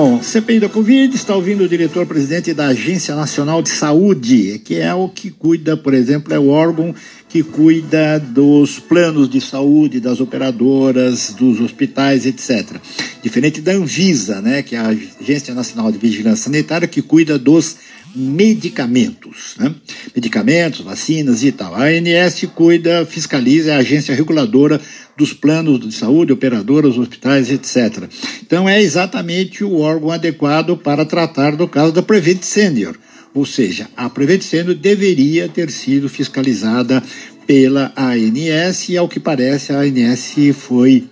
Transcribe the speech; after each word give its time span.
Bom, 0.00 0.22
CPI 0.22 0.60
da 0.60 0.68
Covid 0.68 1.12
está 1.12 1.34
ouvindo 1.34 1.64
o 1.64 1.68
diretor-presidente 1.68 2.54
da 2.54 2.68
Agência 2.68 3.16
Nacional 3.16 3.60
de 3.60 3.70
Saúde, 3.70 4.60
que 4.64 4.76
é 4.76 4.94
o 4.94 5.08
que 5.08 5.28
cuida, 5.28 5.76
por 5.76 5.92
exemplo, 5.92 6.32
é 6.32 6.38
o 6.38 6.50
órgão 6.50 6.94
que 7.28 7.42
cuida 7.42 8.20
dos 8.20 8.78
planos 8.78 9.28
de 9.28 9.40
saúde, 9.40 9.98
das 9.98 10.20
operadoras, 10.20 11.34
dos 11.36 11.60
hospitais, 11.60 12.26
etc. 12.26 12.76
Diferente 13.24 13.60
da 13.60 13.72
Anvisa, 13.72 14.40
né, 14.40 14.62
que 14.62 14.76
é 14.76 14.78
a 14.78 14.86
Agência 15.20 15.52
Nacional 15.52 15.90
de 15.90 15.98
Vigilância 15.98 16.44
Sanitária, 16.44 16.86
que 16.86 17.02
cuida 17.02 17.36
dos 17.36 17.78
medicamentos, 18.14 19.54
né? 19.58 19.74
medicamentos, 20.14 20.80
vacinas 20.80 21.42
e 21.42 21.52
tal. 21.52 21.74
A 21.74 21.84
ANS 21.84 22.44
cuida, 22.54 23.06
fiscaliza, 23.06 23.72
é 23.72 23.74
a 23.74 23.78
agência 23.78 24.14
reguladora 24.14 24.80
dos 25.16 25.32
planos 25.32 25.80
de 25.80 25.92
saúde, 25.94 26.32
operadoras, 26.32 26.96
hospitais, 26.96 27.50
etc. 27.50 28.04
Então 28.44 28.68
é 28.68 28.80
exatamente 28.80 29.64
o 29.64 29.78
órgão 29.78 30.10
adequado 30.10 30.76
para 30.76 31.04
tratar 31.04 31.56
do 31.56 31.68
caso 31.68 31.92
da 31.92 32.02
Prevent 32.02 32.42
Senior. 32.42 32.96
Ou 33.34 33.44
seja, 33.44 33.88
a 33.96 34.08
Prevent 34.08 34.42
Senior 34.42 34.74
deveria 34.74 35.48
ter 35.48 35.70
sido 35.70 36.08
fiscalizada 36.08 37.02
pela 37.46 37.92
ANS 37.96 38.88
e, 38.88 38.96
ao 38.96 39.08
que 39.08 39.20
parece, 39.20 39.72
a 39.72 39.80
ANS 39.80 40.34
foi 40.54 41.04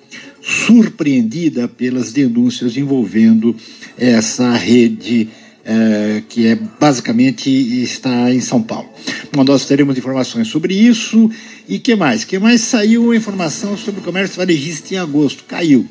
surpreendida 0.42 1.66
pelas 1.66 2.12
denúncias 2.12 2.76
envolvendo 2.76 3.56
essa 3.98 4.52
rede 4.54 5.28
é, 5.66 6.22
que 6.28 6.46
é 6.46 6.54
basicamente 6.54 7.50
está 7.50 8.32
em 8.32 8.40
São 8.40 8.62
Paulo. 8.62 8.88
Bom, 9.32 9.42
nós 9.42 9.66
teremos 9.66 9.98
informações 9.98 10.46
sobre 10.46 10.74
isso 10.74 11.28
e 11.68 11.80
que 11.80 11.96
mais? 11.96 12.24
Que 12.24 12.38
mais 12.38 12.60
saiu 12.60 13.12
informação 13.12 13.76
sobre 13.76 14.00
o 14.00 14.04
comércio 14.04 14.36
varejista 14.36 14.94
em 14.94 14.98
agosto? 14.98 15.44
Caiu. 15.44 15.86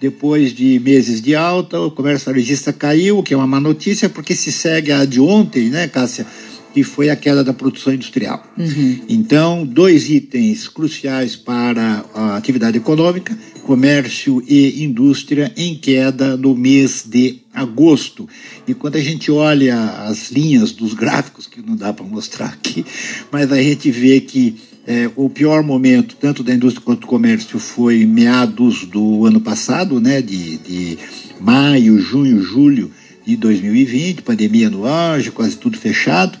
Depois 0.00 0.52
de 0.52 0.80
meses 0.80 1.20
de 1.20 1.36
alta, 1.36 1.78
o 1.78 1.90
comércio 1.90 2.26
varejista 2.26 2.72
caiu, 2.72 3.18
o 3.18 3.22
que 3.22 3.32
é 3.32 3.36
uma 3.36 3.46
má 3.46 3.60
notícia, 3.60 4.08
porque 4.08 4.34
se 4.34 4.50
segue 4.50 4.90
a 4.90 5.04
de 5.04 5.20
ontem, 5.20 5.68
né, 5.68 5.86
Cássia? 5.86 6.26
que 6.72 6.84
foi 6.84 7.10
a 7.10 7.16
queda 7.16 7.42
da 7.42 7.52
produção 7.52 7.92
industrial. 7.92 8.44
Uhum. 8.56 9.00
Então, 9.08 9.66
dois 9.66 10.08
itens 10.08 10.68
cruciais 10.68 11.34
para 11.34 12.04
a 12.14 12.36
atividade 12.36 12.76
econômica, 12.78 13.36
comércio 13.70 14.42
e 14.48 14.82
indústria, 14.82 15.52
em 15.56 15.76
queda 15.76 16.36
no 16.36 16.56
mês 16.56 17.04
de 17.08 17.38
agosto. 17.54 18.28
E 18.66 18.74
quando 18.74 18.96
a 18.96 19.00
gente 19.00 19.30
olha 19.30 19.76
as 20.08 20.32
linhas 20.32 20.72
dos 20.72 20.92
gráficos, 20.92 21.46
que 21.46 21.62
não 21.62 21.76
dá 21.76 21.92
para 21.92 22.04
mostrar 22.04 22.46
aqui, 22.46 22.84
mas 23.30 23.52
a 23.52 23.62
gente 23.62 23.88
vê 23.88 24.20
que 24.20 24.56
é, 24.84 25.08
o 25.14 25.30
pior 25.30 25.62
momento, 25.62 26.16
tanto 26.20 26.42
da 26.42 26.52
indústria 26.52 26.84
quanto 26.84 27.02
do 27.02 27.06
comércio, 27.06 27.60
foi 27.60 28.04
meados 28.04 28.84
do 28.86 29.24
ano 29.24 29.40
passado, 29.40 30.00
né, 30.00 30.20
de, 30.20 30.56
de 30.56 30.98
maio, 31.40 31.96
junho, 32.00 32.42
julho 32.42 32.90
de 33.24 33.36
2020, 33.36 34.22
pandemia 34.22 34.68
no 34.68 34.84
auge, 34.84 35.30
quase 35.30 35.56
tudo 35.56 35.78
fechado. 35.78 36.36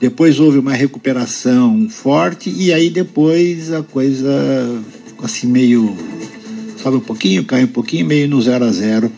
Depois 0.00 0.40
houve 0.40 0.58
uma 0.58 0.72
recuperação 0.72 1.88
forte 1.88 2.50
e 2.50 2.72
aí 2.72 2.90
depois 2.90 3.72
a 3.72 3.84
coisa 3.84 4.82
ficou 5.06 5.26
assim 5.26 5.46
meio 5.46 5.96
sobe 6.82 6.96
um 6.96 7.00
pouquinho, 7.00 7.44
cai 7.44 7.64
um 7.64 7.68
pouquinho, 7.68 8.06
meio 8.06 8.28
no 8.28 8.42
zero 8.42 8.64
a 8.64 8.72
zero. 8.72 9.10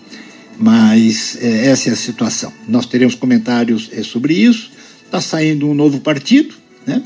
Mas 0.59 1.37
é, 1.41 1.67
essa 1.67 1.89
é 1.89 1.93
a 1.93 1.97
situação. 1.97 2.53
Nós 2.69 2.87
teremos 2.87 3.15
comentários 3.15 3.91
é, 3.93 4.03
sobre 4.03 4.35
isso. 4.35 4.71
Está 5.05 5.21
saindo 5.21 5.69
um 5.69 5.75
novo 5.75 6.01
partido, 6.01 6.55
né? 6.87 7.03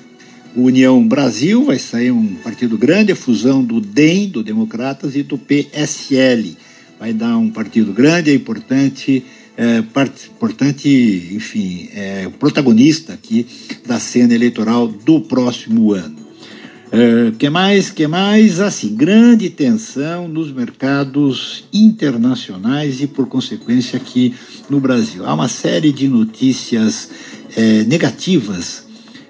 União 0.57 1.07
Brasil, 1.07 1.65
vai 1.65 1.79
sair 1.79 2.11
um 2.11 2.35
partido 2.37 2.77
grande, 2.77 3.13
a 3.13 3.17
fusão 3.17 3.63
do 3.63 3.81
DEM, 3.81 4.29
do 4.29 4.43
Democratas, 4.43 5.15
e 5.15 5.23
do 5.23 5.39
PSL. 5.39 6.57
Vai 6.99 7.13
dar 7.13 7.39
um 7.39 7.51
partido 7.51 7.93
grande, 7.93 8.31
é 8.31 8.35
importante 8.35 9.25
é, 9.57 9.83
parte, 9.83 10.29
importante, 10.29 10.89
enfim, 11.33 11.89
é, 11.93 12.29
protagonista 12.39 13.13
aqui 13.13 13.45
da 13.87 13.99
cena 13.99 14.35
eleitoral 14.35 14.87
do 14.87 15.21
próximo 15.21 15.93
ano. 15.93 16.18
É, 16.91 17.33
que 17.39 17.51
mais? 17.51 17.91
Que 17.91 18.07
mais? 18.07 18.61
Assim, 18.61 18.95
grande 18.95 19.51
tensão 19.51 20.27
nos 20.27 20.51
mercados 20.51 21.65
internacionais 21.73 23.03
e, 23.03 23.07
por 23.07 23.27
consequência, 23.27 23.99
aqui 23.99 24.35
no 24.71 24.81
Brasil. 24.81 25.27
Há 25.27 25.35
uma 25.35 25.49
série 25.49 25.93
de 25.93 26.09
notícias 26.09 27.11
é, 27.55 27.85
negativas 27.85 28.87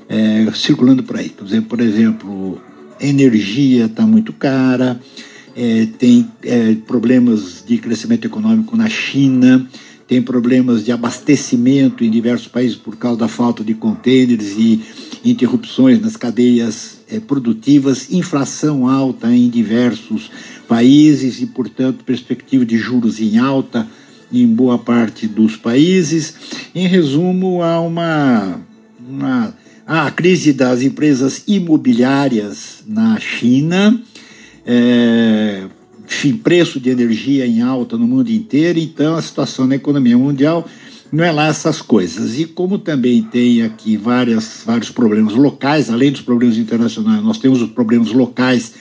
é, 0.09 0.47
circulando 0.55 1.03
por 1.03 1.16
aí. 1.16 1.31
Por 1.31 1.81
exemplo, 1.81 2.62
energia 3.00 3.87
está 3.87 4.06
muito 4.06 4.33
cara, 4.33 5.00
tem 5.99 6.28
problemas 6.87 7.65
de 7.66 7.78
crescimento 7.78 8.25
econômico 8.25 8.77
na 8.77 8.88
China, 8.88 9.69
tem 10.09 10.23
problemas 10.23 10.85
de 10.87 10.91
abastecimento 10.91 12.03
em 12.03 12.11
diversos 12.11 12.49
países 12.49 12.75
por 12.75 12.97
causa 12.97 13.21
da 13.21 13.29
falta 13.29 13.63
de 13.63 13.75
contêineres 13.75 14.57
e 14.57 14.83
interrupções 15.23 16.01
nas 16.01 16.17
cadeias 16.17 17.01
é, 17.11 17.21
produtivas, 17.21 18.11
inflação 18.11 18.89
alta 18.89 19.31
em 19.31 19.51
diversos 19.51 20.31
países 20.67 21.43
e, 21.43 21.47
portanto, 21.47 22.05
perspectiva 22.05 22.65
de 22.65 22.79
juros 22.79 23.21
em 23.21 23.37
alta 23.37 23.87
em 24.33 24.47
boa 24.47 24.79
parte 24.79 25.27
dos 25.27 25.57
países. 25.57 26.35
Em 26.75 26.87
resumo, 26.87 27.63
há 27.63 27.79
uma, 27.81 28.61
uma 29.07 29.55
a 29.87 30.11
crise 30.11 30.55
das 30.55 30.83
empresas 30.83 31.45
imobiliárias 31.47 32.83
na 32.87 33.21
China. 33.21 34.01
É, 34.67 35.65
enfim, 36.19 36.37
preço 36.37 36.81
de 36.81 36.91
energia 36.91 37.47
em 37.47 37.62
alta 37.62 37.97
no 37.97 38.09
mundo 38.09 38.29
inteiro, 38.29 38.81
então 38.81 39.15
a 39.15 39.23
situação 39.23 39.69
na 39.69 39.77
economia 39.77 40.19
mundial 40.19 40.69
não 41.12 41.23
é 41.23 41.31
lá 41.31 41.47
essas 41.47 41.81
coisas. 41.81 42.37
E 42.41 42.45
como 42.45 42.77
também 42.77 43.23
tem 43.23 43.62
aqui 43.62 43.97
várias, 43.97 44.62
vários 44.67 44.91
problemas 44.91 45.34
locais, 45.34 45.89
além 45.89 46.11
dos 46.11 46.21
problemas 46.21 46.59
internacionais, 46.59 47.23
nós 47.23 47.39
temos 47.39 47.62
os 47.62 47.71
problemas 47.71 48.11
locais 48.11 48.75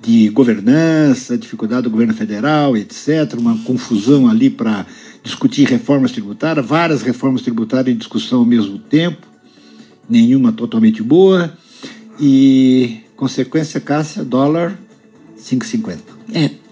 de 0.00 0.28
governança, 0.28 1.36
dificuldade 1.36 1.82
do 1.82 1.90
governo 1.90 2.14
federal, 2.14 2.76
etc., 2.76 3.34
uma 3.36 3.58
confusão 3.64 4.28
ali 4.28 4.48
para 4.48 4.86
discutir 5.24 5.66
reformas 5.66 6.12
tributárias, 6.12 6.64
várias 6.64 7.02
reformas 7.02 7.42
tributárias 7.42 7.92
em 7.92 7.98
discussão 7.98 8.38
ao 8.38 8.46
mesmo 8.46 8.78
tempo, 8.78 9.26
nenhuma 10.08 10.52
totalmente 10.52 11.02
boa, 11.02 11.52
e 12.20 13.00
consequência, 13.16 13.80
Cássia, 13.80 14.24
dólar 14.24 14.78
5,50. 15.36 15.98
É. 16.32 16.67